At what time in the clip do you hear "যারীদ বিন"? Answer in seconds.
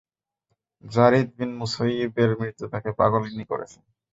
0.83-1.51